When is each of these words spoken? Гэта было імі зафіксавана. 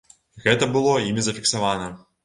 Гэта 0.45 0.69
было 0.77 0.95
імі 1.11 1.27
зафіксавана. 1.31 1.95